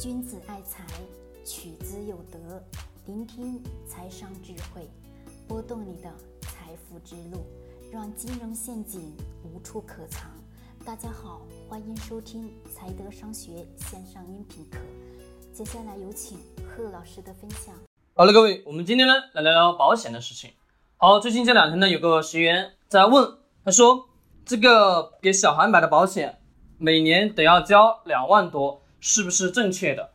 [0.00, 0.84] 君子爱财，
[1.44, 2.60] 取之有德。
[3.06, 4.90] 聆听财商智慧，
[5.46, 7.46] 拨动你的财富之路，
[7.92, 10.28] 让金融陷阱无处可藏。
[10.84, 14.78] 大家好，欢迎收听财德商学线上音频课。
[15.52, 17.72] 接下来有请贺老师的分享。
[18.16, 20.50] 好了，各位，我们今天呢来聊聊保险的事情。
[20.96, 24.08] 好，最近这两天呢，有个学员在问，他说
[24.44, 26.40] 这个给小孩买的保险，
[26.78, 28.80] 每年得要交两万多。
[29.06, 30.12] 是不是正确的？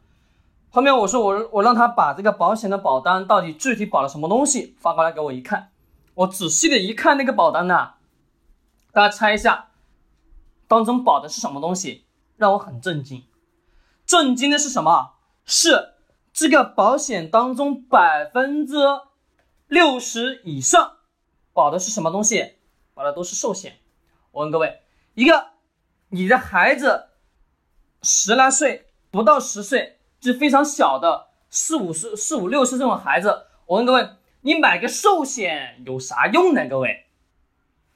[0.72, 5.72] 后面我说我我让他把这个保险的保单到底具体保了什么东西发过来给我一看，
[6.16, 7.92] 我仔细的一看那个保单呢，
[8.92, 9.68] 大家猜一下，
[10.68, 12.06] 当中保的是什么东西？
[12.36, 13.24] 让我很震惊。
[14.08, 15.12] 震惊的是什么？
[15.46, 15.94] 是
[16.34, 18.74] 这个保险当中百分之
[19.68, 20.94] 六十以上
[21.54, 22.56] 保的是什么东西？
[22.96, 23.78] 保的都是寿险。
[24.32, 24.82] 我问各位，
[25.14, 25.50] 一个
[26.10, 27.09] 你的孩子。
[28.02, 34.10] 十来岁不到十岁就非常小的四五十四五六岁这种孩子，我问各位，
[34.42, 36.68] 你买个寿险有啥用呢？
[36.70, 37.08] 各位，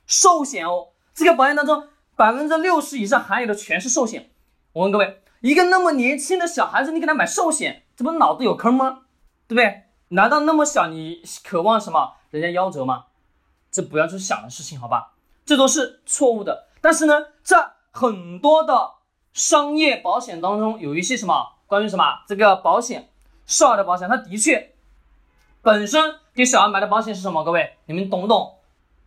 [0.06, 4.32] 寿险哦，这个保险当中百分之六十以上含有的全是寿险。
[4.74, 9.04] 我问各位，一个那么年轻的小孩子，你给他买寿险，这不脑子有坑吗？
[9.48, 9.84] 对不对？
[10.10, 13.06] 难道那么小你渴望什么人家夭折吗？
[13.72, 15.14] 这不要去想的事情，好吧？
[15.46, 16.68] 这都是错误的。
[16.82, 18.96] 但是呢，在很多的。
[19.34, 23.10] 商业保险当中有一些什么关于什么这个保险
[23.46, 24.72] 少儿的保险，它的确
[25.62, 27.44] 本身给小孩买的保险是什么？
[27.44, 28.56] 各位你们懂不懂？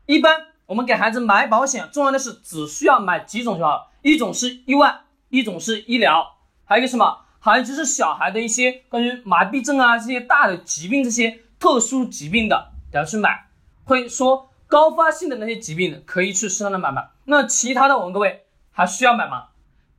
[0.06, 7.20] 一般我们给孩子买保险，重要的是只需要买几种就好了，一种是意外，一种是医疗，还有一个什么？
[7.38, 13.46] 还有就是小孩的一些关于麻痹症啊这些大的疾病，这些特殊疾病的要去买，
[13.84, 17.08] 会说高发性的那些疾病的可以去适当的买买。
[17.26, 19.44] 那其他的我们各位还需要买吗？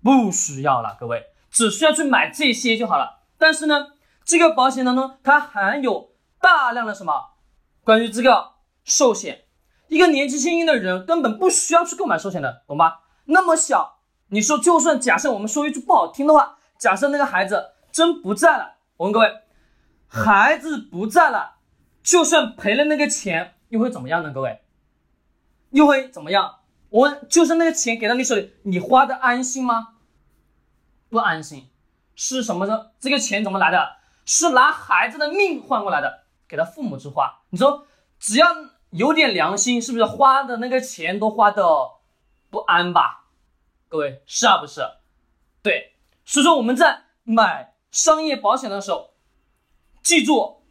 [0.04, 3.24] 不需要了，各位只需要去买这些就好了。
[3.38, 3.88] 但是呢，
[4.24, 7.14] 这个保险当中它含有大量的什么？
[7.84, 9.46] 关于这个寿险，
[9.88, 13.02] 一个年纪轻轻的人根本不需要去购买寿险的，懂吧？
[13.26, 14.00] 那么小，
[14.30, 19.42] 你说就算假设我们说一句不好听的话，假设那个孩子真不在了，我问各位，
[20.08, 21.56] 孩子不在了，
[22.04, 24.32] 就算赔了那个钱，又会怎么样呢？
[24.32, 24.62] 各位，
[25.72, 26.60] 又会怎么样？
[26.90, 29.96] 我问，就是那个钱给到你手里，你花的安心吗？
[31.10, 31.70] 不安心，
[32.16, 32.92] 是什么呢？
[33.00, 33.98] 这个钱怎么来的？
[34.26, 37.42] 是拿孩子的命换过来的，给他父母去花。
[37.50, 37.88] 你说
[38.20, 38.48] 只要
[38.90, 41.64] 有点良心，是不是花的那个钱都花的
[42.50, 43.28] 不安吧？
[43.88, 44.82] 各位是啊，不是？
[45.64, 45.96] 对，
[46.26, 49.12] 所以说我们在买商业保险的时候，
[50.04, 50.62] 记住，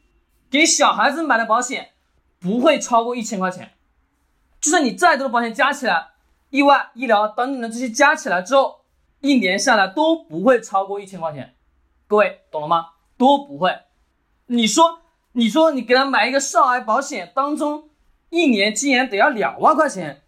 [0.51, 1.93] 给小孩子买的保险
[2.39, 3.75] 不会超过一千块钱，
[4.61, 6.11] 就算你再多的保险加起来，
[6.51, 8.83] 意外、医疗等等的这些加起来之后。
[9.27, 11.57] 一年下来都不会超过一千块钱，
[12.07, 12.91] 各位懂了吗？
[13.19, 13.77] 都不会。
[14.47, 15.01] 你说，
[15.33, 17.91] 你说你给他买一个少儿保险，当中
[18.31, 20.23] 一年竟然得要两万块钱，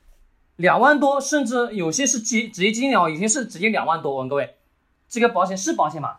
[0.57, 4.17] 两万多，甚至有些是直直接金了，有些是直接两万多。
[4.17, 4.57] 问各位，
[5.09, 6.19] 这个保险是保险吗？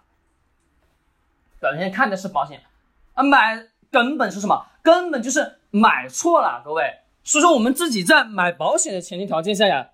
[1.59, 2.61] 表面看的是保险，
[3.15, 4.67] 啊，买根本是什么？
[4.81, 6.99] 根本就是买错了，各位。
[7.23, 9.89] 所以说，我们自己在买保险的前提条件下呀，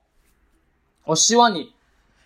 [1.05, 1.74] 我希望你。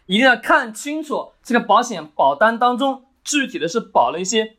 [0.09, 4.57] 一定要看清楚这个保险保单当中具体的是保了一些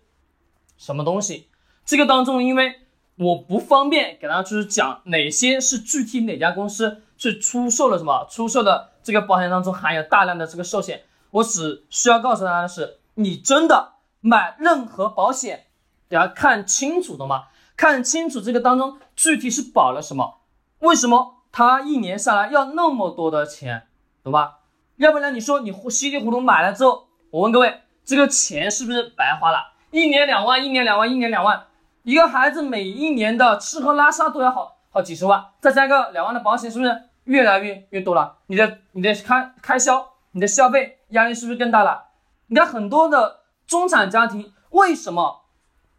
[0.77, 1.49] 什么东西。
[1.85, 11.03] 这个当中，因为我不方便给大家去讲哪些是具体哪家公司去出售了什么，出售的这个保险当中含有大量的这个寿险。
[11.33, 15.67] 我只需要告诉大家的是，你真的买任何保险
[16.09, 17.47] 得要看清楚，懂吗？
[17.77, 20.43] 看清楚这个当中具体是保了什么，
[20.79, 23.89] 为什么他一年下来要那么多的钱，
[24.23, 24.59] 懂吧？
[25.01, 29.73] 要不然你说你稀里糊涂买了之后，我问各位，这个钱是不是白花了？
[29.91, 31.69] 一年两万，一年两万，一年两万，
[32.03, 38.37] 一个孩子每一年的吃喝拉撒都要好好几十万，再加个两万的保险，是不是越来越越多了？
[38.49, 42.09] 你的你的开开销，你的消费压力是不是更大了？
[42.49, 45.47] 你看很多的中产家庭，为什么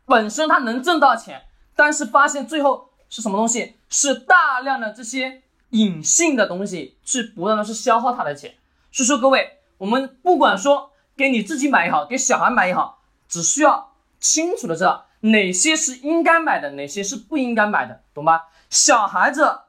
[0.05, 1.41] 本身他能挣到钱，
[1.75, 3.77] 但是发现最后是什么东西？
[3.89, 8.53] 是大量的这些隐性的东西，去不断的是消耗他的钱。
[8.91, 12.99] 所以说，各位，我们不管说给你自己买也好，给小孩买也好，
[13.29, 18.49] 只需要清楚的知道哪些是应该买的，哪些是不应该买的，懂吧？
[18.69, 19.61] 小孩子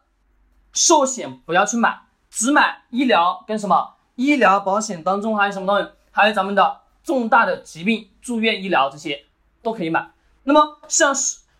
[0.72, 5.92] 寿险不要去买，只买医疗跟什么医疗保险当中还有什么东西？
[6.10, 9.26] 还有咱们的重大的疾病住院医疗这些
[9.62, 10.10] 都可以买。
[10.42, 11.14] 那么像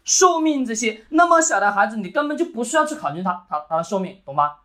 [0.05, 4.57] 寿命这些那么小的孩子，你根本就不需要去考虑他他他的寿命，懂吗？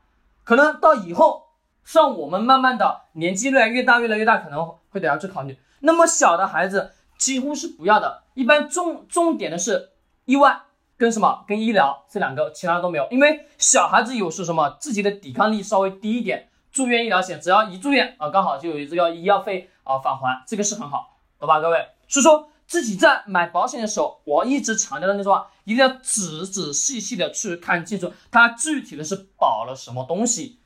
[0.43, 1.46] 可能到以后。
[1.87, 5.57] 像我们慢慢的年纪越来越大，越来越大，可能会得要去考虑。
[5.79, 9.91] 那么小的孩子几乎是不要的，一般重重点的是
[10.25, 10.63] 意外
[10.97, 13.07] 跟什么跟医疗这两个，其他都没有。
[13.09, 21.87] 因为小孩子有时什么自己的抵抗力稍微低一点，住院医疗险只要一住院啊，刚好就有这个医药费啊返还，这个是很好，懂吧，各位？
[22.09, 30.59] 所以说自己在买保险的时候，我一直强调的那句话，一定要仔仔细细的去看清楚它具体的是保了什么东西。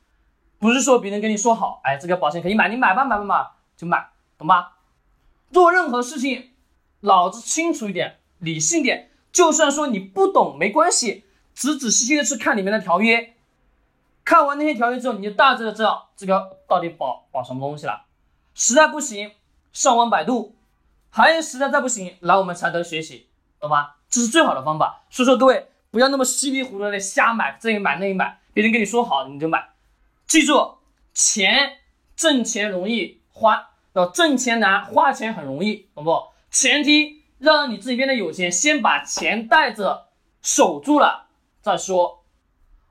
[0.62, 4.76] 不是说别人跟你说好，哎，这个保险可以买，你买吧，买吧，买就买，懂吧？
[5.50, 6.52] 做任何事情，
[7.00, 9.10] 脑子清楚一点，理性点。
[9.32, 13.34] 就算说你不懂没关系，仔仔细细的去看里面的条约，
[14.24, 18.04] 看完那些条约之后，你就大致的知道这个到底保保什么东西了。
[18.54, 19.32] 实在不行，
[19.72, 20.54] 上网百度；
[21.10, 23.26] 还有实在再不行，来我们财德学习，
[23.58, 23.94] 懂吗？
[24.08, 25.02] 这是最好的方法。
[25.10, 29.71] 所以说各位不要那么稀里糊涂的瞎买，这一买那一买，别人跟你说好你就买。
[30.32, 30.78] 记住，
[31.12, 31.80] 钱
[32.16, 36.28] 挣钱容易花，要挣钱难，花钱很容易，懂不？
[36.50, 40.08] 前提让你自己变得有钱，先把钱带着
[40.40, 41.26] 守住了
[41.60, 42.24] 再说。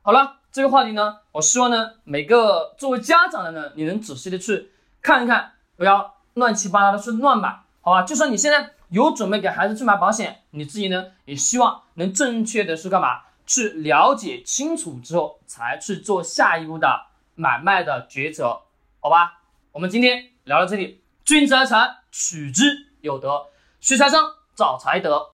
[0.03, 4.69] 好了，这个话题呢，我希望呢，每个作为家长的呢，你能仔细的去
[5.01, 7.49] 看一看，不要乱七八糟的去乱买，
[7.81, 8.03] 好吧？
[8.03, 13.21] 就算你现在有准备给孩子去买保险，你自己呢，也希望能正确的是干嘛？
[13.47, 17.07] 去了解清楚之后，才去做下一步的。
[17.41, 18.61] 买卖的抉择，
[18.99, 19.41] 好吧，
[19.71, 21.01] 我们今天聊到这里。
[21.25, 23.49] 君子爱财，取之有德；
[23.79, 25.29] 学财商，找财德。